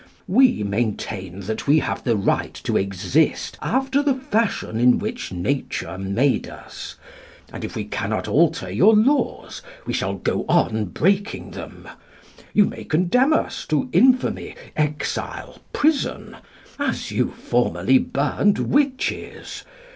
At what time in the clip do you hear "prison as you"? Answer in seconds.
15.71-17.27